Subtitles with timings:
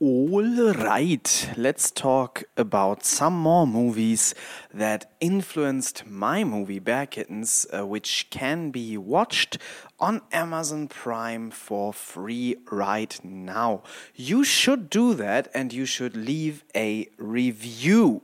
[0.00, 0.44] All
[0.74, 4.32] right, let's talk about some more movies
[4.72, 9.58] that influenced my movie Bear Kittens, uh, which can be watched
[9.98, 13.82] on Amazon Prime for free right now.
[14.14, 18.22] You should do that and you should leave a review.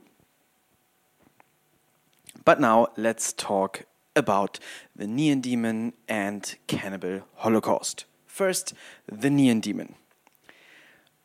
[2.45, 3.83] But now let's talk
[4.15, 4.59] about
[4.95, 8.05] the Neon Demon and Cannibal Holocaust.
[8.25, 8.73] First,
[9.11, 9.95] the Neon Demon.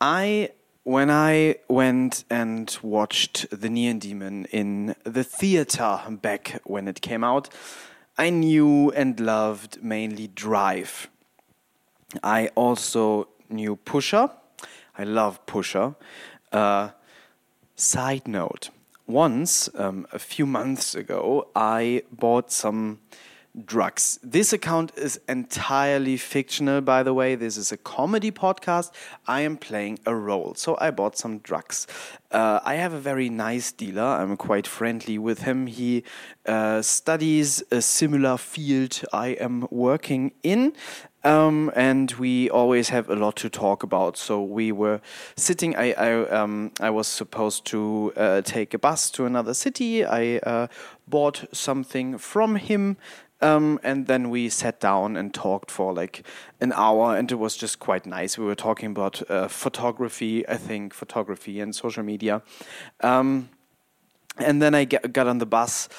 [0.01, 0.49] I
[0.83, 7.23] when I went and watched The Neon Demon in the theater back when it came
[7.23, 7.49] out,
[8.17, 11.07] I knew and loved mainly Drive.
[12.23, 14.31] I also knew Pusher.
[14.97, 15.93] I love Pusher.
[16.51, 16.89] Uh,
[17.75, 18.71] side note
[19.05, 23.01] once, um, a few months ago, I bought some
[23.65, 24.19] drugs.
[24.23, 27.35] This account is entirely fictional, by the way.
[27.35, 28.91] This is a comedy podcast.
[29.27, 30.53] I am playing a role.
[30.55, 31.87] So I bought some drugs.
[32.31, 34.03] Uh, I have a very nice dealer.
[34.03, 35.67] I'm quite friendly with him.
[35.67, 36.03] He
[36.45, 40.73] uh, studies a similar field I am working in.
[41.23, 44.17] Um, and we always have a lot to talk about.
[44.17, 45.01] So we were
[45.35, 45.75] sitting.
[45.75, 50.03] I I, um, I was supposed to uh, take a bus to another city.
[50.03, 50.67] I uh,
[51.07, 52.97] bought something from him,
[53.41, 56.25] um, and then we sat down and talked for like
[56.59, 58.37] an hour, and it was just quite nice.
[58.37, 62.41] We were talking about uh, photography, I think, photography and social media.
[63.01, 63.49] Um,
[64.37, 65.89] and then I get, got on the bus,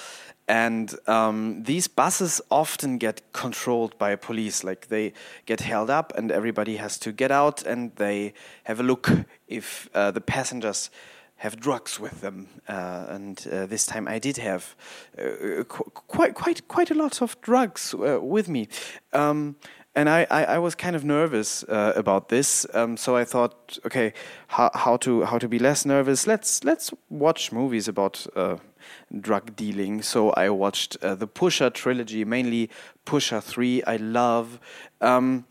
[0.48, 4.64] and um, these buses often get controlled by police.
[4.64, 5.12] Like they
[5.46, 9.10] get held up, and everybody has to get out, and they have a look
[9.48, 10.90] if uh, the passengers
[11.42, 14.76] have drugs with them, uh, and uh, this time I did have
[15.18, 18.68] uh, qu quite quite quite a lot of drugs uh, with me.
[19.12, 19.56] Um,
[19.94, 23.78] and I, I, I, was kind of nervous uh, about this, um, so I thought,
[23.84, 24.12] okay,
[24.46, 26.26] how, how to how to be less nervous?
[26.26, 28.56] Let's let's watch movies about uh,
[29.20, 30.02] drug dealing.
[30.02, 32.70] So I watched the Pusher trilogy, mainly
[33.04, 33.82] Pusher Three.
[33.82, 34.60] I love.
[35.00, 35.44] Um,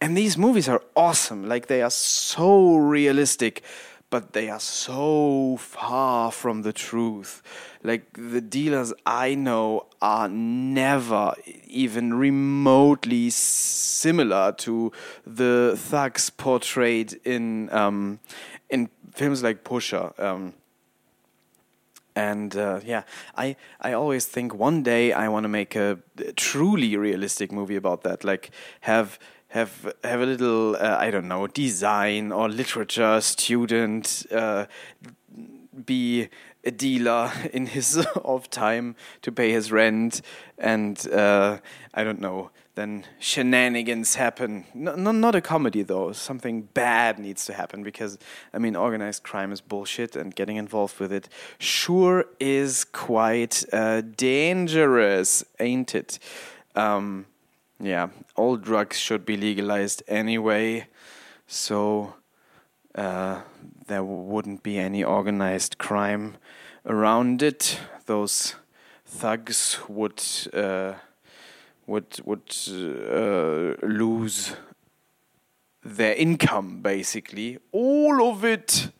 [0.00, 1.48] and these movies are awesome.
[1.48, 3.62] Like they are so realistic
[4.10, 7.42] but they are so far from the truth.
[7.82, 11.34] Like the dealers I know are never
[11.66, 14.92] even remotely similar to
[15.26, 18.20] the thugs portrayed in um,
[18.70, 20.12] in films like Pusher.
[20.18, 20.54] Um,
[22.16, 23.02] and uh, yeah,
[23.36, 25.98] I I always think one day I want to make a
[26.34, 28.24] truly realistic movie about that.
[28.24, 29.18] Like have
[29.58, 34.66] have have a little uh, I don't know design or literature student uh,
[35.84, 36.28] be
[36.64, 40.22] a dealer in his off time to pay his rent.
[40.58, 41.58] And uh,
[41.94, 44.64] I don't know then shenanigans happen.
[44.72, 46.12] No, no, not a comedy though.
[46.12, 48.18] Something bad needs to happen because
[48.54, 54.02] I mean organized crime is bullshit and getting involved with it sure is quite uh,
[54.02, 56.20] dangerous ain't it?
[56.76, 57.26] Um,
[57.80, 60.88] yeah, all drugs should be legalized anyway,
[61.46, 62.14] so
[62.94, 63.42] uh,
[63.86, 66.36] there wouldn't be any organized crime
[66.84, 67.78] around it.
[68.06, 68.56] Those
[69.04, 70.22] thugs would
[70.52, 70.94] uh,
[71.86, 74.56] would would uh, lose
[75.84, 78.90] their income, basically, all of it,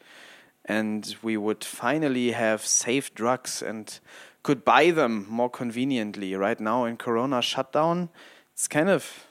[0.65, 3.99] and we would finally have safe drugs and
[4.45, 6.37] could buy them more conveniently.
[6.37, 8.09] Right now, in Corona shutdown
[8.58, 9.24] it's kind of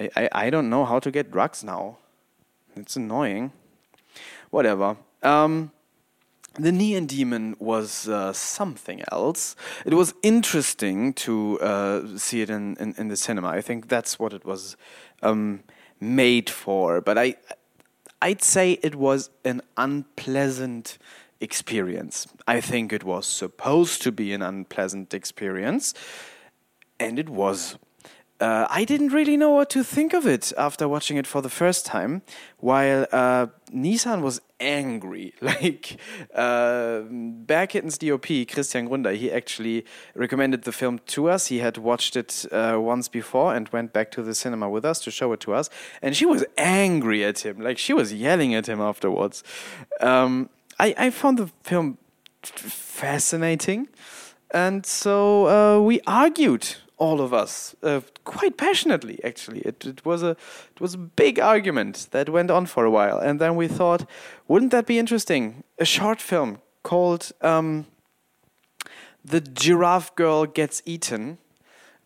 [0.00, 1.98] I, I, I don't know how to get drugs now.
[2.74, 3.52] It's annoying.
[4.48, 4.96] Whatever.
[5.22, 5.72] Um,
[6.54, 9.56] the Neon Demon was uh, something else.
[9.84, 13.48] It was interesting to uh, see it in, in, in, the cinema.
[13.48, 14.78] I think that's what it was
[15.22, 15.62] um,
[16.00, 17.02] made for.
[17.02, 17.34] But I,
[18.22, 20.96] I'd say it was an unpleasant
[21.40, 22.26] experience.
[22.48, 25.92] I think it was supposed to be an unpleasant experience,
[26.98, 27.76] and it was
[28.40, 31.48] uh, I didn't really know what to think of it after watching it for the
[31.48, 32.22] first time.
[32.58, 35.98] While uh, Nissan was angry, like
[36.34, 37.02] uh,
[37.46, 39.84] DOP Christian Grunder, he actually
[40.14, 41.46] recommended the film to us.
[41.46, 44.98] He had watched it uh, once before and went back to the cinema with us
[45.00, 45.70] to show it to us.
[46.02, 49.44] And she was angry at him, like she was yelling at him afterwards.
[50.00, 51.98] Um, I, I found the film
[52.42, 53.88] fascinating,
[54.50, 56.66] and so uh, we argued
[57.04, 59.60] all of us uh, quite passionately actually.
[59.60, 60.30] It, it was a
[60.74, 63.18] it was a big argument that went on for a while.
[63.18, 64.08] And then we thought
[64.48, 65.64] wouldn't that be interesting?
[65.78, 67.86] A short film called um,
[69.24, 71.38] the giraffe girl gets eaten.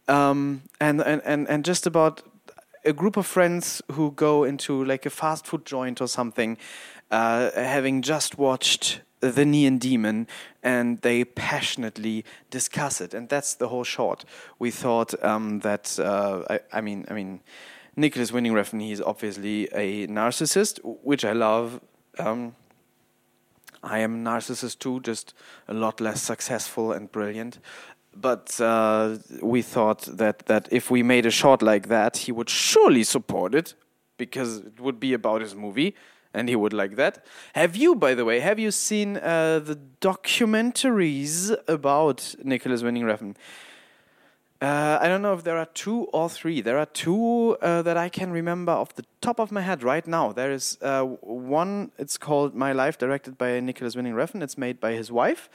[0.08, 2.22] Um, and, and, and, and just about
[2.84, 6.56] a group of friends who go into like a fast food joint or something,
[7.10, 10.26] uh, having just watched the Neon Demon,
[10.62, 14.24] and they passionately discuss it, and that's the whole short.
[14.58, 17.40] We thought um, that uh, I, I, mean, I mean,
[17.96, 21.80] Nicolas Winding Refn, he's obviously a narcissist, which I love.
[22.18, 22.54] Um,
[23.82, 25.34] I am a narcissist too, just
[25.68, 27.58] a lot less successful and brilliant.
[28.14, 32.50] But uh, we thought that, that if we made a short like that, he would
[32.50, 33.74] surely support it
[34.16, 35.94] because it would be about his movie
[36.34, 37.24] and he would like that.
[37.54, 43.34] Have you, by the way, have you seen uh, the documentaries about Nicolas Winding Refn?
[44.60, 46.60] Uh, I don't know if there are two or three.
[46.60, 50.04] There are two uh, that I can remember off the top of my head right
[50.04, 50.32] now.
[50.32, 54.42] There is uh, one, it's called My Life, directed by Nicolas Winding Refn.
[54.42, 55.48] It's made by his wife.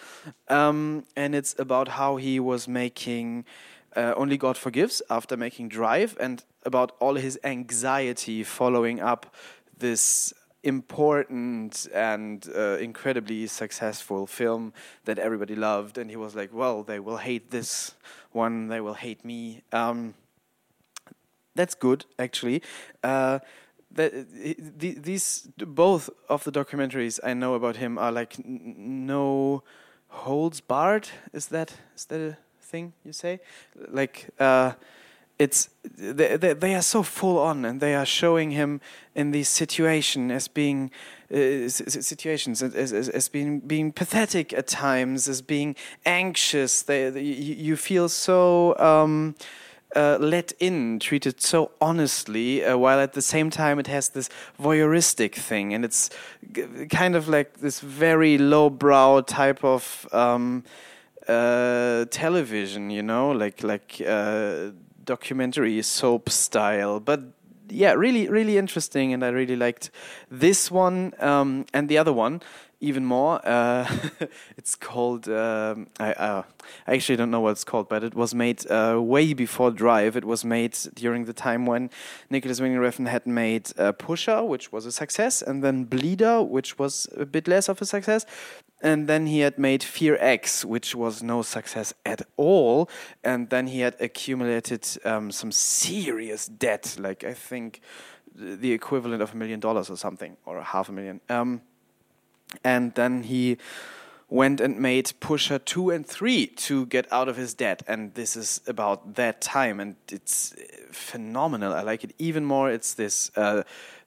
[0.48, 3.44] Um, and it's about how he was making
[3.98, 9.36] uh, Only God Forgives after making Drive and about all his anxiety following up
[9.78, 10.34] this
[10.64, 14.74] important and uh, incredibly successful film
[15.06, 15.98] that everybody loved.
[15.98, 17.96] And he was like, well, they will hate this
[18.32, 19.62] one, they will hate me.
[19.72, 20.16] Um,
[21.56, 22.64] that's good, actually.
[23.04, 23.40] Uh,
[23.92, 24.26] the,
[24.78, 29.64] the, these both of the documentaries I know about him are like no
[30.08, 31.10] holds barred.
[31.32, 33.40] Is that is that a thing you say?
[33.90, 34.74] Like uh,
[35.40, 38.80] it's they, they, are so full on and they are showing him
[39.16, 40.92] in these situation as being
[41.34, 45.76] uh, situations as, as, as, being being pathetic at times as being
[46.06, 46.84] anxious.
[46.84, 49.36] They, they you feel so um,
[49.96, 54.30] uh, let in, treated so honestly, uh, while at the same time it has this
[54.60, 56.10] voyeuristic thing, and it's
[56.90, 60.64] kind of like this very lowbrow type of um,
[61.28, 64.72] uh, television, you know, like like uh,
[65.06, 67.22] documentary soap style, but
[67.70, 69.90] yeah, really, really interesting, and I really liked
[70.30, 72.42] this one um, and the other one
[72.84, 73.40] even more.
[73.48, 73.90] Uh,
[74.58, 75.28] it's called.
[75.30, 76.44] Um, I, uh,
[76.86, 80.18] I, actually don't know what it's called, but it was made uh, way before Drive.
[80.18, 81.90] It was made during the time when
[82.30, 86.78] Nicolas Winding Refn had made uh, Pusher, which was a success, and then Bleeder, which
[86.78, 88.26] was a bit less of a success.
[88.82, 92.90] And then he had made Fear X, which was no success at all.
[93.24, 97.80] And then he had accumulated um, some serious debt, like I think
[98.36, 101.22] the equivalent of a million dollars or something, or half a million.
[101.30, 101.62] Um,
[102.64, 103.58] and then he
[104.30, 107.84] went and made Pusher 2 and 3 to get out of his debt.
[107.88, 110.56] And this is about that time, and it's
[110.92, 111.74] phenomenal.
[111.74, 112.72] I like it even more.
[112.72, 113.64] It's this uh,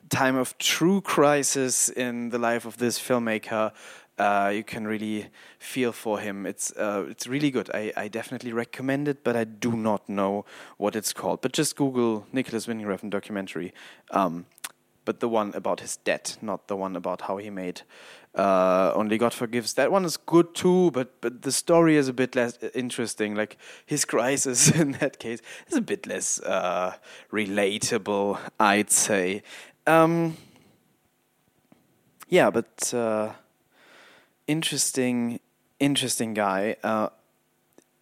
[0.08, 3.72] time of true crisis in the life of this filmmaker.
[4.18, 5.26] Uh, you can really
[5.58, 6.46] feel for him.
[6.46, 7.70] It's uh, it's really good.
[7.74, 10.46] I, I definitely recommend it, but I do not know
[10.78, 11.42] what it's called.
[11.42, 13.74] But just Google Nicolas Winding Refn documentary.
[14.10, 14.46] Um,
[15.06, 17.80] but the one about his debt, not the one about how he made
[18.34, 19.74] uh, Only God Forgives.
[19.74, 23.34] That one is good too, but but the story is a bit less interesting.
[23.34, 23.56] Like
[23.86, 26.96] his crisis in that case is a bit less uh,
[27.32, 29.42] relatable, I'd say.
[29.86, 30.36] Um,
[32.28, 33.32] yeah, but uh,
[34.46, 35.40] interesting,
[35.80, 36.76] interesting guy.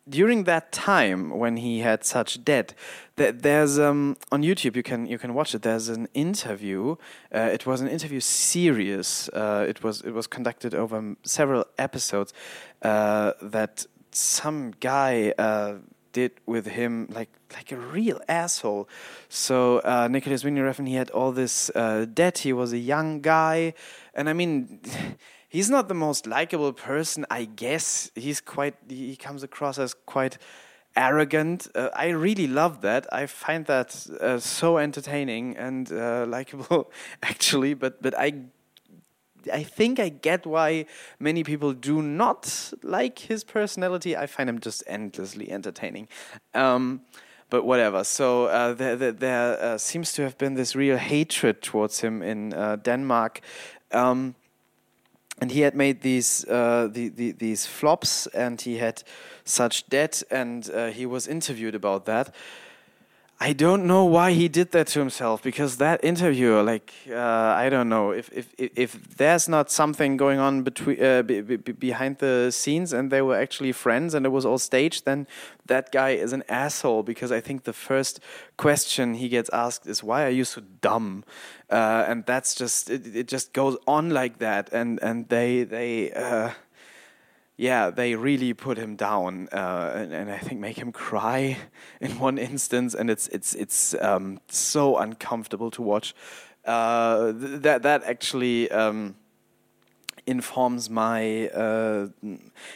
[0.06, 2.74] During that time when he had such debt,
[3.16, 5.62] there's um, on YouTube you can you can watch it.
[5.62, 6.96] There's an interview.
[7.34, 9.30] Uh, it was an interview series.
[9.32, 12.34] Uh, it was it was conducted over several episodes
[12.82, 15.76] uh, that some guy uh,
[16.12, 18.88] did with him like like a real asshole.
[19.28, 22.38] So uh, Nicolas Winding he had all this uh, debt.
[22.38, 23.74] He was a young guy,
[24.14, 24.80] and I mean.
[25.54, 28.10] He's not the most likable person, I guess.
[28.16, 30.36] He's quite, he comes across as quite
[30.96, 31.68] arrogant.
[31.76, 33.06] Uh, I really love that.
[33.12, 36.90] I find that uh, so entertaining and uh, likable,
[37.22, 37.74] actually.
[37.74, 38.34] But but I
[39.52, 40.86] I think I get why
[41.20, 44.16] many people do not like his personality.
[44.16, 46.08] I find him just endlessly entertaining.
[46.52, 47.02] Um,
[47.48, 48.02] but whatever.
[48.02, 52.22] So uh, there, there, there uh, seems to have been this real hatred towards him
[52.22, 53.40] in uh, Denmark.
[53.92, 54.34] Um,
[55.40, 59.02] and he had made these uh, the, the, these flops, and he had
[59.44, 62.34] such debt, and uh, he was interviewed about that.
[63.40, 67.68] I don't know why he did that to himself because that interviewer, like, uh, I
[67.68, 72.18] don't know if, if if there's not something going on between uh, be, be, behind
[72.18, 75.26] the scenes and they were actually friends and it was all staged, then
[75.66, 78.20] that guy is an asshole because I think the first
[78.56, 81.24] question he gets asked is why are you so dumb,
[81.70, 86.12] uh, and that's just it, it, just goes on like that and and they they
[86.12, 86.50] uh,
[87.56, 91.56] yeah, they really put him down, uh, and, and, I think make him cry
[92.00, 96.14] in one instance, and it's it's it's um, so uncomfortable to watch.
[96.64, 99.14] Uh, th- that that actually um,
[100.26, 102.08] informs my uh,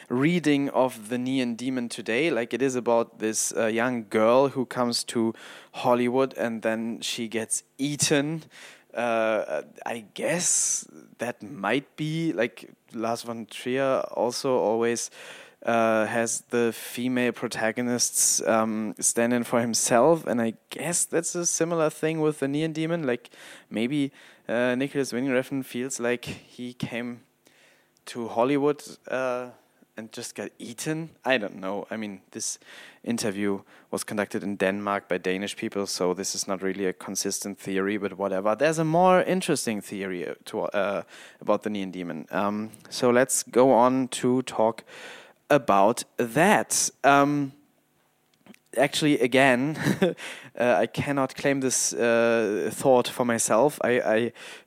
[0.09, 2.31] reading of the Neon Demon today.
[2.31, 5.35] Like it is about this uh, young girl who comes to
[5.73, 8.45] Hollywood and then she gets eaten
[8.95, 10.87] uh, I guess
[11.19, 15.11] that might be like Lars von Trier also always
[15.65, 21.45] uh, has the female protagonists um, stand in for himself, and I guess that's a
[21.45, 23.07] similar thing with the Neon Demon.
[23.07, 23.31] Like
[23.69, 24.13] maybe
[24.49, 27.21] uh, Nicolas Winding Refn feels like he came
[28.07, 29.51] to Hollywood uh,
[29.99, 31.11] and just got eaten.
[31.25, 31.87] I don't know.
[31.91, 32.59] I mean, this
[33.03, 37.59] interview was conducted in Denmark by Danish people, so this is not really a consistent
[37.59, 38.55] theory, but whatever.
[38.55, 41.03] There's a more interesting theory to, uh,
[41.41, 42.27] about the Neon Demon.
[42.31, 44.85] Um, so let's go on to talk
[45.51, 46.91] about that.
[47.03, 47.53] Um,
[48.79, 49.77] actually, again,
[50.59, 53.79] uh, I cannot claim this uh, thought for myself.
[53.83, 54.33] I, I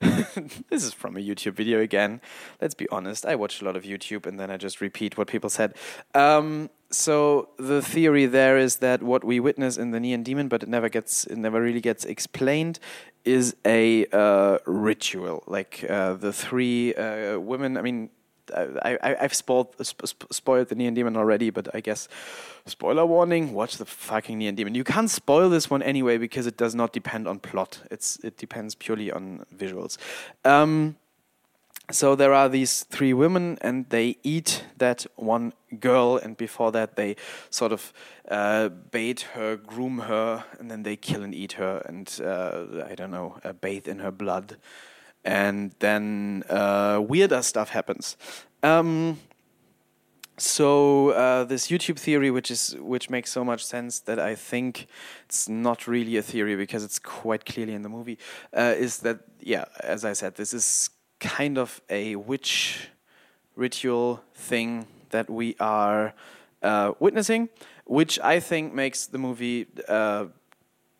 [0.70, 2.20] this is from a YouTube video again.
[2.60, 3.26] Let's be honest.
[3.26, 5.74] I watch a lot of YouTube and then I just repeat what people said.
[6.14, 10.62] Um, so the theory there is that what we witness in the Neon Demon, but
[10.62, 12.78] it never gets, it never really gets explained,
[13.24, 15.42] is a uh, ritual.
[15.46, 17.76] Like uh, the three uh, women.
[17.76, 18.10] I mean
[18.54, 19.74] I, I, have spoiled,
[20.30, 22.08] spoiled the Neon Demon already, but I guess
[22.66, 23.52] spoiler warning.
[23.52, 24.74] Watch the fucking Neon Demon.
[24.74, 27.80] You can't spoil this one anyway because it does not depend on plot.
[27.90, 29.98] It's it depends purely on visuals.
[30.44, 30.96] Um,
[31.90, 36.96] so there are these three women, and they eat that one girl, and before that
[36.96, 37.16] they
[37.50, 37.92] sort of
[38.28, 42.94] uh, bathe her, groom her, and then they kill and eat her, and uh, I
[42.94, 44.56] don't know, uh, bathe in her blood
[45.24, 48.16] and then uh, weirder stuff happens.
[48.62, 49.18] Um,
[50.38, 54.86] so uh, this YouTube theory, which is which makes so much sense that I think
[55.26, 58.18] it's not really a theory because it's quite clearly in the movie,
[58.56, 62.88] uh, is that yeah, as I said, this is kind of a witch
[63.54, 66.14] ritual thing that we are
[66.62, 67.48] uh, witnessing,
[67.84, 70.26] which I think makes the movie uh,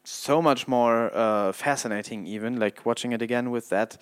[0.05, 3.99] so much more uh, fascinating even like watching it again with that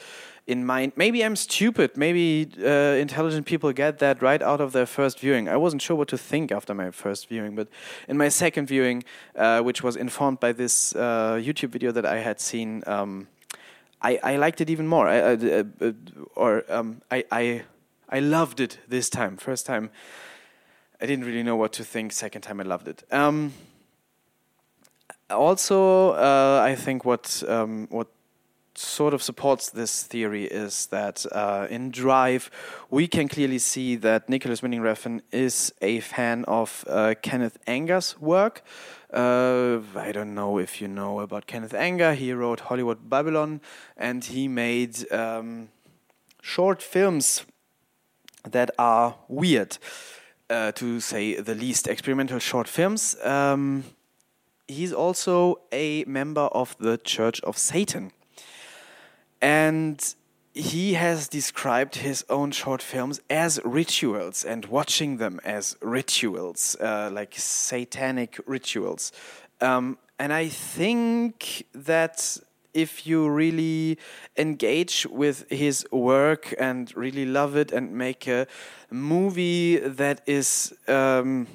[0.47, 0.93] in mind.
[0.97, 1.97] Maybe i'm stupid.
[1.97, 5.49] Maybe uh, intelligent people get that right out of their first viewing.
[5.49, 7.69] I wasn't sure what to think after my first viewing but
[8.09, 9.05] in my second viewing
[9.37, 13.29] uh, which was informed by this uh, youtube video that i had seen um,
[14.03, 15.07] I, I, liked it even more.
[15.07, 15.93] I, uh, uh,
[16.35, 17.63] or um, I, I,
[18.09, 19.37] I loved it this time.
[19.37, 19.91] First time
[21.03, 22.13] i didn't really know what to think.
[22.13, 23.05] Second time i loved it.
[23.11, 23.53] Um,
[25.31, 28.09] also, uh, I think what um, what
[28.75, 32.51] sort of supports this theory is that uh, in Drive,
[32.89, 38.19] we can clearly see that Nicolas Winding Refn is a fan of uh, Kenneth Anger's
[38.21, 38.63] work.
[39.13, 42.15] Uh, I don't know if you know about Kenneth Anger.
[42.15, 43.61] He wrote Hollywood Babylon,
[43.97, 45.69] and he made um,
[46.41, 47.45] short films
[48.49, 49.79] that are weird,
[50.49, 51.89] uh, to say the least.
[51.89, 53.17] Experimental short films.
[53.23, 53.85] Um,
[54.71, 58.13] he's also a member of the Church of Satan.
[59.43, 60.15] And
[60.53, 67.11] he has described his own short films as rituals and watching them as rituals, uh,
[67.13, 69.13] like satanic rituals.
[69.61, 72.37] Um, and I think that
[72.73, 73.99] if you really
[74.37, 78.47] engage with his work and really love it and make a
[78.91, 80.73] movie that is.
[80.87, 81.47] Um,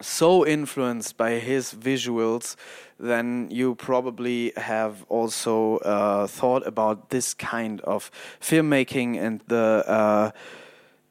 [0.00, 2.56] so influenced by his visuals,
[2.98, 8.10] then you probably have also uh, thought about this kind of
[8.40, 10.30] filmmaking and the uh,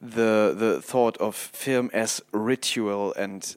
[0.00, 3.14] the the thought of film as ritual.
[3.14, 3.56] And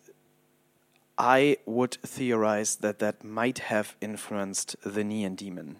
[1.17, 5.79] I would theorize that that might have influenced the Neon Demon.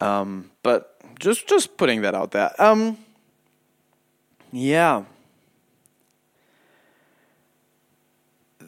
[0.00, 2.50] Um, but just just putting that out there.
[2.58, 2.98] Um,
[4.52, 5.04] yeah.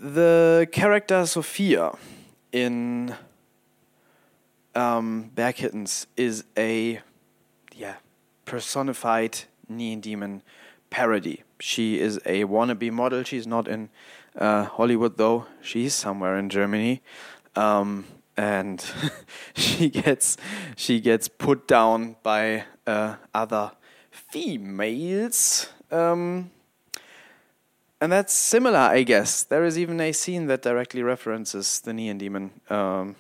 [0.01, 1.93] The character Sophia
[2.53, 3.15] in
[4.75, 7.01] um, Bergkittens is a
[7.75, 7.97] yeah
[8.47, 10.43] personified Neon Demon
[10.89, 11.43] parody.
[11.61, 13.23] She is a wannabe model.
[13.25, 13.91] She's not in
[14.37, 15.47] uh, Hollywood though.
[15.61, 17.03] She's somewhere in Germany,
[17.55, 18.07] um,
[18.39, 18.83] and
[19.55, 20.39] she gets
[20.77, 23.73] she gets put down by uh, other
[24.11, 25.69] females.
[25.91, 26.51] Um,
[28.01, 29.43] and that's similar, I guess.
[29.43, 33.17] There is even a scene that directly references the Neon Demon um,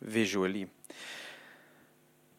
[0.00, 0.68] visually.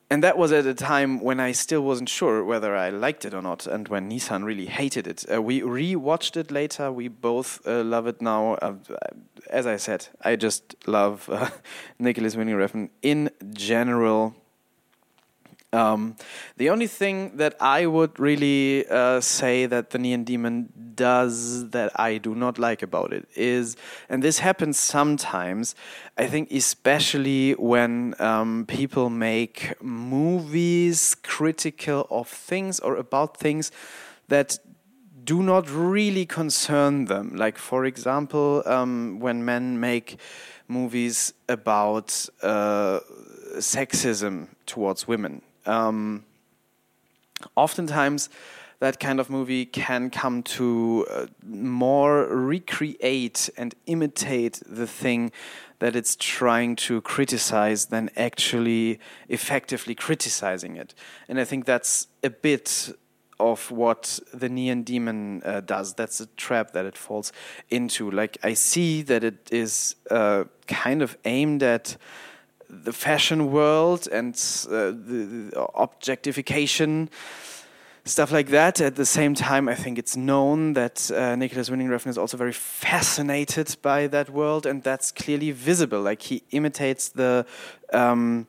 [0.10, 3.34] and that was at a time when I still wasn't sure whether I liked it
[3.34, 5.26] or not, and when Nissan really hated it.
[5.32, 6.92] Uh, we re-watched it later.
[6.92, 8.54] We both uh, love it now.
[8.56, 8.76] Uh,
[9.50, 11.30] as I said, I just love
[12.00, 14.36] Nicolas Winding Refn in general.
[15.76, 16.16] Um,
[16.56, 21.92] the only thing that I would really uh, say that the Neon Demon does that
[22.00, 23.76] I do not like about it is,
[24.08, 25.76] and this happens sometimes,
[26.18, 33.70] I think, especially when um, people make movies critical of things or about things
[34.30, 34.58] that
[35.26, 37.36] do not really concern them.
[37.36, 40.20] Like, for example, um, when men make
[40.70, 43.02] movies about uh,
[43.58, 46.26] sexism towards women um,
[47.56, 48.30] oftentimes
[48.80, 55.32] that kind of movie can come to uh, more recreate and imitate the thing
[55.80, 60.94] that it's trying to criticize than actually effectively criticizing it.
[61.28, 62.94] And I think that's a bit
[63.40, 65.94] of what the Neon Demon uh, does.
[65.94, 67.34] That's a trap that it falls
[67.70, 68.10] into.
[68.10, 71.98] Like, I see that it is uh, kind of aimed at
[72.84, 74.34] the fashion world and
[74.68, 77.10] uh, the, the, objectification
[78.04, 78.82] stuff like that.
[78.82, 82.38] At the same time, I think it's known that uh, Nicolas Winding Refn is also
[82.38, 86.02] very fascinated by that world, and that's clearly visible.
[86.02, 87.46] Like he imitates the
[87.94, 88.48] um,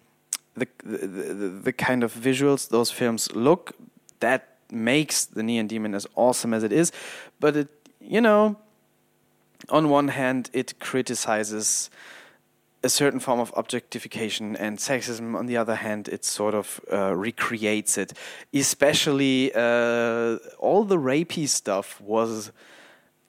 [0.54, 3.72] the, the, the, the kind of visuals those films look.
[4.20, 6.92] That makes the Neon Demon as awesome as it is,
[7.40, 7.68] but it
[8.00, 8.56] you know,
[9.68, 11.90] on one hand, it criticizes
[12.86, 15.36] a certain form of objectification and sexism.
[15.36, 18.14] On the other hand, it sort of uh, recreates it.
[18.54, 22.52] Especially uh, all the rapey stuff was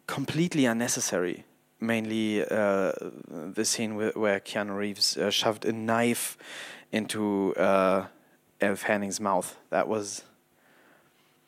[0.05, 1.43] completely unnecessary.
[1.79, 2.91] Mainly uh,
[3.29, 6.37] the scene where Keanu Reeves uh, shoved a knife
[6.91, 8.05] into uh,
[8.61, 9.57] Elle Fanning's mouth.
[9.69, 10.23] That was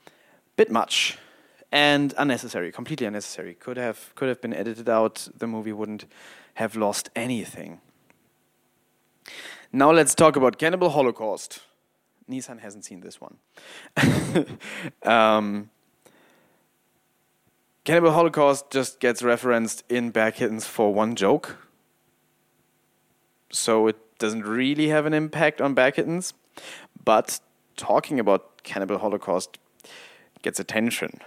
[0.05, 0.11] a
[0.57, 1.17] bit much
[1.71, 3.53] and unnecessary, completely unnecessary.
[3.53, 5.27] Could have could have been edited out.
[5.37, 6.05] The movie wouldn't
[6.55, 7.79] have lost anything.
[9.71, 11.61] Now let's talk about Cannibal Holocaust.
[12.29, 13.37] Nissan hasn't seen this one.
[15.03, 15.69] um,
[17.83, 21.57] Cannibal Holocaust just gets referenced in Bare Kittens for one joke.
[23.51, 26.33] So it doesn't really have an impact on Bare Kittens.
[27.03, 27.39] But
[27.77, 29.57] talking about Cannibal Holocaust
[30.41, 31.19] gets attention.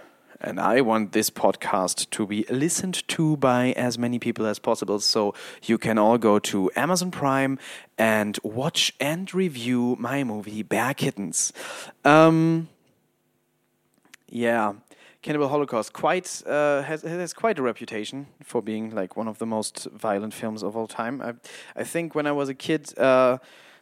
[0.43, 4.99] And I want this podcast to be listened to by as many people as possible.
[4.99, 7.57] So you can all go to Amazon Prime
[7.97, 11.53] and watch and review my movie Bear Kittens.
[12.03, 12.67] Um,
[14.27, 14.73] yeah.
[15.21, 19.45] Cannibal Holocaust quite uh, has has quite a reputation for being like one of the
[19.45, 21.21] most violent films of all time.
[21.21, 21.35] I
[21.77, 23.37] I think when I was a kid, uh,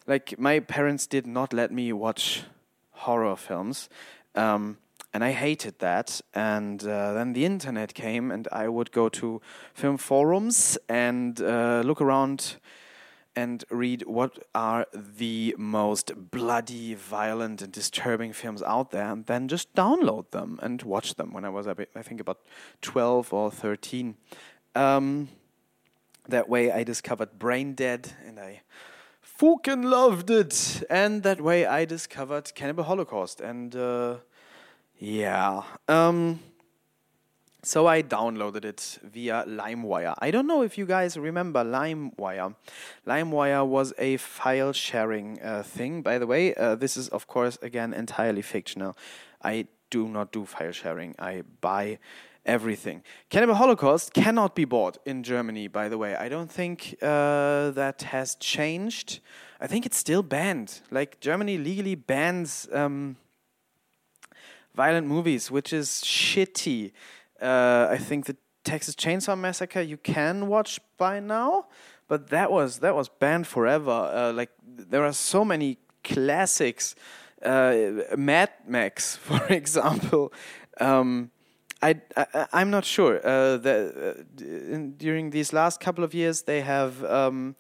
[0.06, 2.44] like my parents did not let me watch
[2.92, 3.90] horror films.
[4.36, 4.78] Um,
[5.14, 6.22] and I hated that.
[6.34, 9.42] And uh, then the internet came, and I would go to
[9.74, 12.58] film forums and uh, look around
[13.34, 19.48] and read what are the most bloody, violent, and disturbing films out there, and then
[19.48, 21.32] just download them and watch them.
[21.34, 22.40] When I was, I think, about
[22.82, 24.16] twelve or thirteen.
[24.76, 25.30] Um,
[26.28, 28.62] that way, I discovered Brain Dead, and I
[29.22, 30.84] fucking loved it.
[30.90, 33.76] And that way, I discovered Cannibal Holocaust, and.
[33.76, 34.16] Uh,
[35.02, 35.64] yeah.
[35.88, 36.40] Um,
[37.64, 40.14] so I downloaded it via LimeWire.
[40.20, 42.56] I don't know if you guys remember LimeWire.
[43.08, 46.04] LimeWire was a file sharing uh, thing.
[46.04, 48.96] By the way, uh, this is, of course, again, entirely fictional.
[49.44, 51.98] I do not do file sharing, I buy
[52.46, 53.04] everything.
[53.30, 56.16] Cannibal Holocaust cannot be bought in Germany, by the way.
[56.16, 59.20] I don't think uh, that has changed.
[59.60, 60.82] I think it's still banned.
[60.92, 62.68] Like, Germany legally bans.
[62.72, 63.18] Um,
[64.76, 66.92] violent movies, which is shitty.
[67.42, 71.68] Uh, I think the Texas Chainsaw Massacre you can watch by now,
[72.08, 73.92] but that was that was banned forever.
[73.92, 76.96] Uh, like there are so many classics.
[77.44, 80.32] Uh, Mad Max, for example.
[80.80, 81.32] Um,
[81.84, 83.18] I, I am not sure.
[83.18, 87.56] Uh, the, uh, in, during these last couple of years, they have um,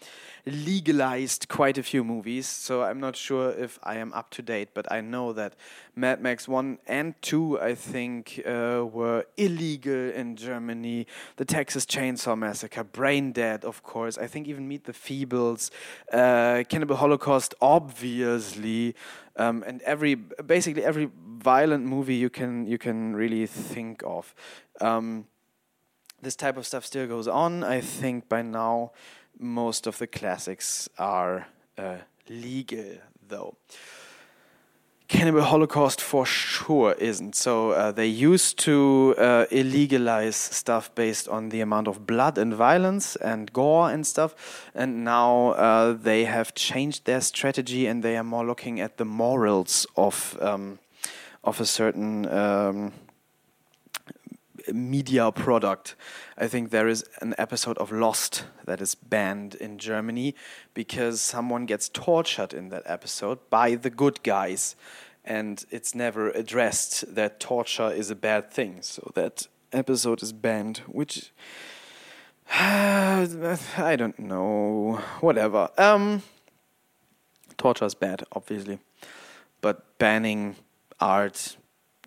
[0.45, 4.69] legalized quite a few movies, so I'm not sure if I am up to date,
[4.73, 5.55] but I know that
[5.95, 11.07] Mad Max 1 and 2, I think, uh, were illegal in Germany.
[11.35, 14.17] The Texas Chainsaw Massacre, Brain Dead, of course.
[14.17, 15.69] I think even Meet the Feebles,
[16.11, 18.95] uh, Cannibal Holocaust, obviously,
[19.35, 24.35] um, and every basically every violent movie you can you can really think of.
[24.79, 25.25] Um,
[26.21, 27.63] this type of stuff still goes on.
[27.63, 28.91] I think by now
[29.41, 31.97] most of the classics are uh,
[32.29, 33.55] legal, though.
[35.11, 37.35] Cannibal Holocaust for sure isn't.
[37.35, 42.53] So uh, they used to uh, illegalize stuff based on the amount of blood and
[42.53, 48.15] violence and gore and stuff, and now uh, they have changed their strategy and they
[48.15, 50.79] are more looking at the morals of um,
[51.43, 52.25] of a certain.
[52.29, 52.93] Um,
[54.73, 55.95] media product.
[56.37, 60.35] I think there is an episode of Lost that is banned in Germany
[60.73, 64.75] because someone gets tortured in that episode by the good guys.
[65.23, 68.81] And it's never addressed that torture is a bad thing.
[68.81, 71.31] So that episode is banned, which.
[72.53, 74.99] I don't know.
[75.21, 75.69] Whatever.
[75.77, 76.23] Um,
[77.57, 78.79] torture is bad, obviously.
[79.61, 80.55] But banning
[80.99, 81.57] art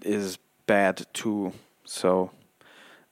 [0.03, 1.53] is bad too.
[1.85, 2.31] So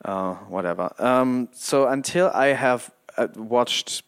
[0.04, 0.92] uh, whatever.
[0.98, 4.02] Um, so until I have uh, watched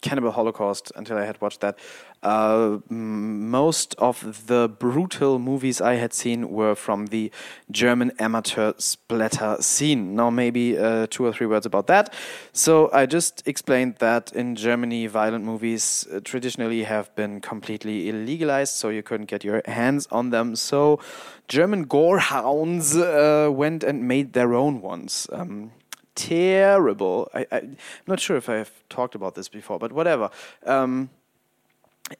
[0.00, 1.78] Cannibal Holocaust, until I had watched that,
[2.22, 7.30] uh, most of the brutal movies I had seen were from the
[7.70, 10.14] German amateur splatter scene.
[10.14, 12.12] Now, maybe uh, two or three words about that.
[12.52, 18.74] So, I just explained that in Germany, violent movies uh, traditionally have been completely illegalized,
[18.74, 20.56] so you couldn't get your hands on them.
[20.56, 21.00] So,
[21.48, 25.26] German gore hounds uh, went and made their own ones.
[25.32, 25.72] Um,
[26.14, 27.30] terrible.
[27.34, 30.30] I, am not sure if I've talked about this before, but whatever.
[30.66, 31.08] Um,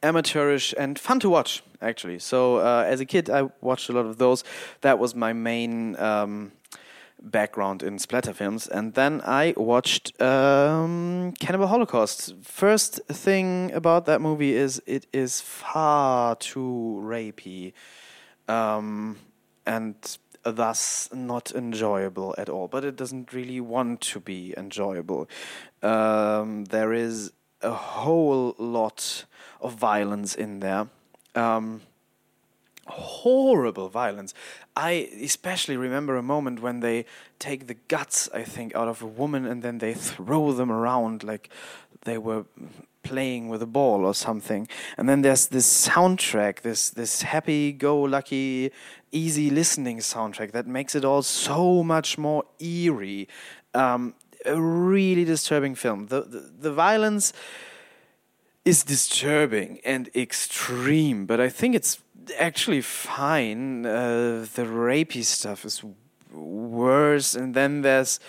[0.02, 2.18] amateurish and fun to watch actually.
[2.18, 4.44] So uh, as a kid, I watched a lot of those.
[4.82, 6.52] That was my main um,
[7.22, 12.34] background in splatter films, and then I watched um, Cannibal Holocaust.
[12.42, 17.72] First thing about that movie is it is far too rapey,
[18.48, 19.18] um,
[19.66, 19.94] and
[20.42, 22.68] thus not enjoyable at all.
[22.68, 25.28] But it doesn't really want to be enjoyable.
[25.82, 29.26] Um, there is a whole lot
[29.60, 30.88] of violence in there.
[31.34, 31.82] Um,
[32.86, 34.34] horrible violence.
[34.76, 37.04] I especially remember a moment when they
[37.38, 41.22] take the guts, I think, out of a woman and then they throw them around
[41.22, 41.50] like
[42.02, 42.44] they were
[43.02, 44.68] playing with a ball or something.
[44.96, 48.72] And then there's this soundtrack, this this happy-go-lucky,
[49.12, 53.28] easy listening soundtrack that makes it all so much more eerie.
[53.74, 56.06] Um, a really disturbing film.
[56.06, 57.32] The the, the violence
[58.64, 62.02] is disturbing and extreme, but I think it's
[62.38, 63.86] actually fine.
[63.86, 65.82] Uh, the rapey stuff is
[66.32, 68.20] worse, and then there's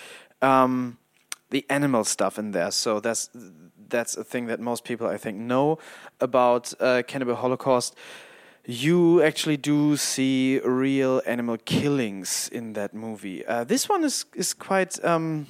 [0.41, 0.97] um,
[1.49, 2.71] the animal stuff in there.
[2.71, 3.29] So that's
[3.89, 5.77] that's a thing that most people I think know
[6.19, 7.95] about uh, Cannibal Holocaust.
[8.65, 13.45] You actually do see real animal killings in that movie.
[13.45, 15.03] Uh, this one is is quite.
[15.03, 15.47] Um,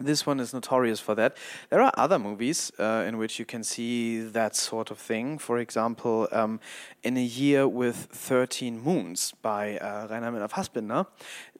[0.00, 1.36] this one is notorious for that.
[1.70, 5.38] There are other movies uh, in which you can see that sort of thing.
[5.38, 6.60] For example, um,
[7.02, 11.06] In a Year with 13 Moons by uh, Rainer Miller-Fassbinder,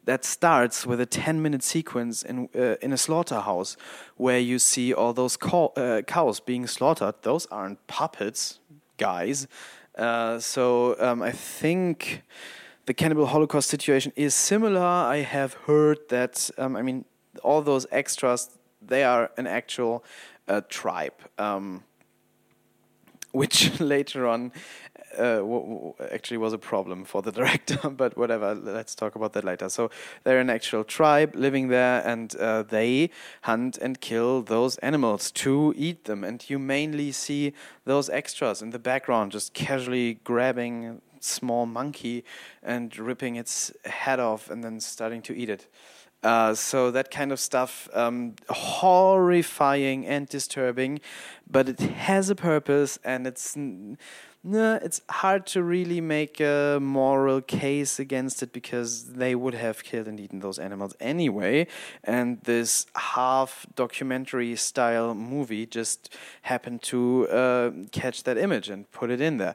[0.05, 3.77] that starts with a 10 minute sequence in, uh, in a slaughterhouse
[4.17, 7.15] where you see all those uh, cows being slaughtered.
[7.23, 8.61] Those aren't puppets,
[8.99, 9.49] guys.
[9.97, 12.23] Uh, so um, I think
[12.85, 14.81] the cannibal holocaust situation is similar.
[14.81, 17.05] I have heard that, um, I mean,
[17.47, 20.05] all those extras, they are an actual
[20.49, 21.15] uh, tribe.
[21.39, 21.85] Um,
[23.33, 24.53] which later on
[25.19, 25.43] uh,
[26.11, 29.69] actually was a problem for the director, but whatever, let's talk about that later.
[29.69, 29.91] So
[30.25, 33.11] they're an actual tribe living there, and uh, they
[33.43, 36.25] hunt and kill those animals to eat them.
[36.25, 37.53] And you mainly see
[37.85, 42.25] those extras in the background just casually grabbing small monkey
[42.63, 45.67] and ripping its head off and then starting to eat it.
[46.23, 51.01] Uh, so that kind of stuff, um, horrifying and disturbing,
[51.49, 53.57] but it has a purpose, and it's
[54.49, 60.07] it's hard to really make a moral case against it because they would have killed
[60.07, 61.67] and eaten those animals anyway.
[62.05, 69.11] And this half documentary style movie just happened to uh, catch that image and put
[69.11, 69.55] it in there.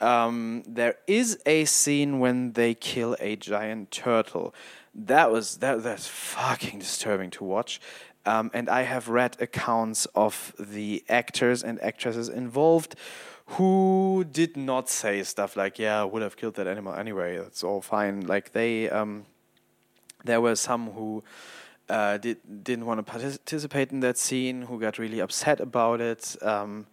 [0.00, 4.52] Um, there is a scene when they kill a giant turtle.
[4.94, 7.80] That was that that's fucking disturbing to watch.
[8.24, 12.94] Um, and I have read accounts of the actors and actresses involved
[13.46, 17.38] who did not say stuff like, "Yeah, I would have killed that animal anyway.
[17.38, 19.26] That's all fine." Like they, um,
[20.24, 21.24] there were some who
[21.88, 26.36] uh, did didn't want to participate in that scene, who got really upset about it.
[26.42, 26.86] Um,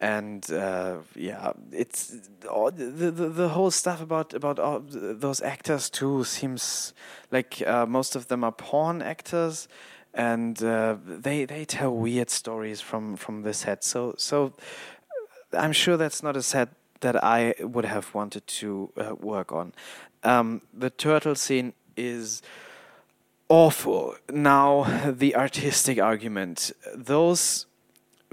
[0.00, 2.14] and uh, yeah, it's
[2.50, 4.58] all, the, the the whole stuff about about
[4.90, 6.92] those actors too seems
[7.30, 9.68] like uh, most of them are porn actors,
[10.12, 13.84] and uh, they they tell weird stories from from the set.
[13.84, 14.52] So so
[15.52, 16.68] I'm sure that's not a set
[17.00, 19.72] that I would have wanted to uh, work on.
[20.22, 22.42] Um, the turtle scene is
[23.48, 24.16] awful.
[24.30, 26.72] Now, the artistic argument.
[26.94, 27.66] Those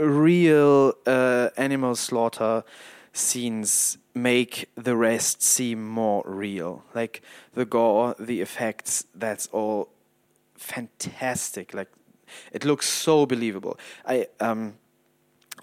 [0.09, 2.63] real uh, animal slaughter
[3.13, 6.83] scenes make the rest seem more real.
[6.93, 7.21] Like
[7.53, 9.89] the gore, the effects, that's all
[10.55, 11.73] fantastic.
[11.73, 11.89] Like
[12.51, 13.77] it looks so believable.
[14.05, 14.75] I um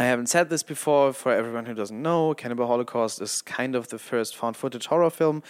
[0.01, 2.33] I haven't said this before for everyone who doesn't know.
[2.33, 5.43] Cannibal Holocaust is kind of the first found footage horror film.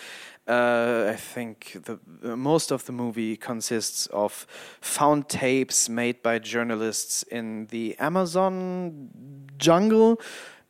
[0.47, 1.99] Uh, I think the,
[2.35, 4.47] most of the movie consists of
[4.81, 9.11] found tapes made by journalists in the Amazon
[9.59, 10.19] jungle,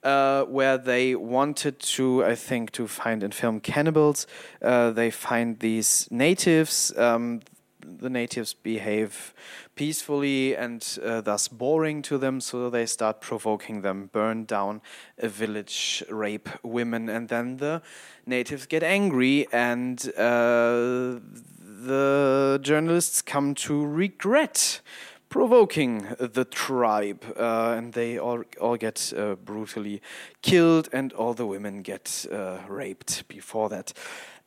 [0.03, 4.27] uh, where they wanted to, I think, to find and film cannibals.
[4.61, 6.93] Uh, they find these natives.
[6.99, 7.43] Um,
[7.81, 9.35] the natives behave
[9.75, 14.81] peacefully and uh, thus boring to them, so they start provoking them, burn down
[15.19, 17.83] a village, rape women, and then the
[18.27, 21.19] natives get angry and uh,
[21.61, 24.81] the journalists come to regret
[25.29, 30.01] provoking the tribe, uh, and they all all get uh, brutally
[30.43, 33.93] killed, and all the women get uh, raped before that.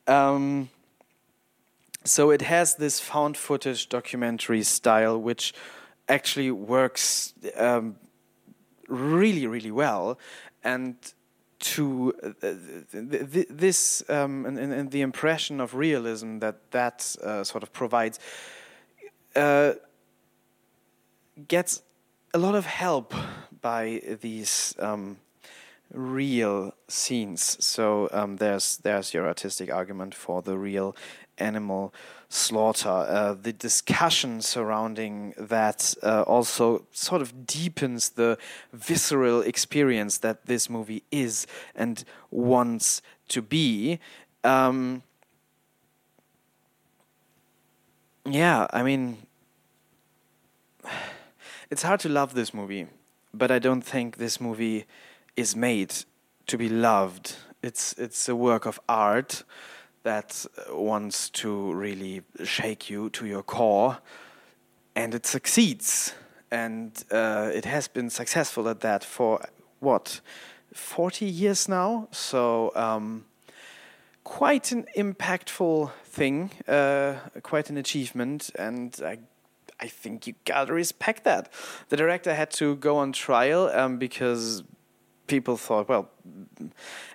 [0.06, 0.70] Um,
[2.04, 5.54] so it has this found footage documentary style, which
[6.08, 7.96] actually works um,
[8.88, 10.18] really, really well,
[10.64, 10.96] and
[11.62, 17.44] to uh, th th this um, and, and, the impression of realism that that uh,
[17.44, 18.18] sort of provides
[19.36, 19.72] uh,
[21.46, 21.82] gets
[22.34, 23.14] a lot of help
[23.60, 25.18] by these um,
[25.92, 27.56] real scenes.
[27.64, 30.96] So um, there's there's your artistic argument for the real
[31.42, 31.92] animal
[32.28, 32.88] slaughter.
[32.88, 38.38] Uh, the discussion surrounding that uh, also sort of deepens the
[38.72, 43.98] visceral experience that this movie is and wants to be.
[44.44, 45.02] Um,
[48.24, 49.18] yeah, I mean,
[51.70, 52.86] it's hard to love this movie,
[53.34, 54.86] but I don't think this movie
[55.36, 55.94] is made
[56.46, 57.36] to be loved.
[57.62, 59.44] It's it's a work of art
[60.02, 63.98] that wants to really shake you to your core,
[64.94, 66.14] and it succeeds.
[66.50, 69.40] And uh, it has been successful at that for
[69.80, 70.20] what,
[70.74, 72.08] 40 years now?
[72.10, 73.24] So, um,
[74.24, 79.18] quite an impactful thing, uh, quite an achievement, and I
[79.80, 81.52] I think you gotta respect that.
[81.88, 84.62] The director had to go on trial um, because
[85.26, 86.10] people thought, well,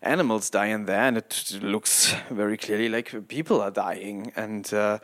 [0.02, 4.32] animals die in there, and it looks very clearly like people are dying.
[4.36, 5.00] And uh,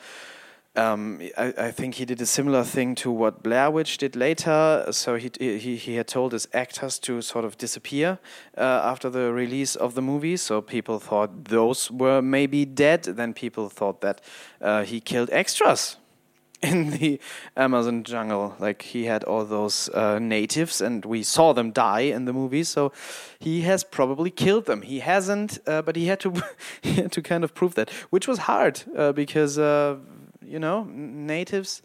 [0.75, 4.87] um, I, I, think he did a similar thing to what Blair Witch did later.
[4.91, 8.17] So he he he had told his actors to sort of disappear
[8.57, 10.37] uh, after the release of the movie.
[10.37, 13.03] So people thought those were maybe dead.
[13.03, 14.21] Then people thought that
[14.61, 15.97] uh, he killed extras
[16.63, 17.19] in the
[17.55, 18.55] Amazon jungle.
[18.59, 22.63] Like he had all those uh, natives, and we saw them die in the movie.
[22.63, 22.91] So
[23.39, 24.81] he has probably killed them.
[24.81, 26.33] He hasn't, uh, but he had to
[26.81, 29.97] he had to kind of prove that, which was hard uh, because uh,
[30.41, 31.81] you know natives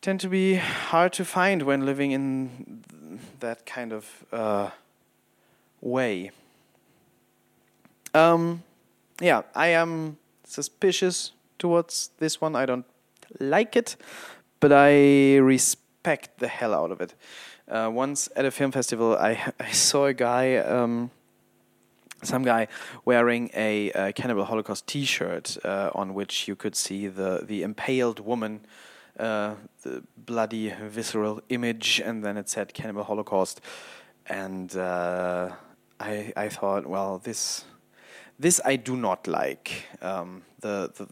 [0.00, 2.82] tend to be hard to find when living in
[3.38, 4.70] that kind of uh,
[5.80, 6.30] way.
[8.14, 8.64] Um,
[9.20, 12.56] yeah, I am suspicious towards this one.
[12.56, 12.84] I don't
[13.40, 13.96] like it,
[14.60, 17.14] but I respect the hell out of it.
[17.68, 21.10] Uh, once at a film festival, I, I saw a guy, um,
[22.22, 22.68] some guy
[23.04, 28.20] wearing a, a Cannibal Holocaust T-shirt uh, on which you could see the the impaled
[28.20, 28.60] woman,
[29.18, 33.60] uh, the bloody visceral image, and then it said Cannibal Holocaust,
[34.26, 35.50] and uh,
[35.98, 37.64] I I thought, well, this
[38.38, 39.86] this I do not like.
[40.00, 41.08] Um, the, the,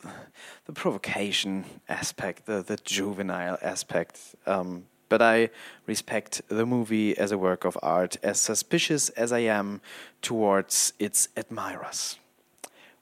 [0.67, 4.35] the provocation aspect, the the juvenile aspect.
[4.47, 5.51] Um, but I
[5.87, 9.81] respect the movie as a work of art, as suspicious as I am
[10.23, 12.17] towards its admirers.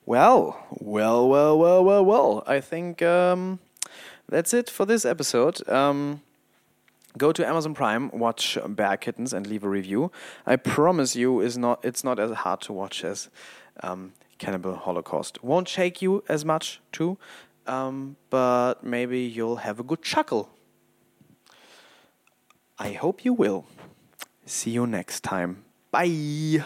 [0.06, 2.42] Well, well, well, well, well, well.
[2.46, 3.58] I think um,
[4.26, 5.68] that's it for this episode.
[5.68, 6.22] Um,
[7.18, 10.10] go to Amazon Prime, watch Bear Kittens, and leave a review.
[10.46, 13.28] I promise you, is not it's not as hard to watch as
[13.82, 15.42] um, Cannibal Holocaust.
[15.42, 17.18] Won't shake you as much too,
[17.66, 20.50] um, but maybe you'll have a good chuckle.
[22.78, 23.66] I hope you will.
[24.46, 25.64] See you next time.
[25.90, 26.64] Bye.